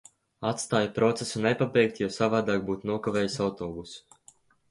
[0.51, 4.19] Atstāju procesu nepabeigtu, jo savādāk būtu nokavējusi autobusu.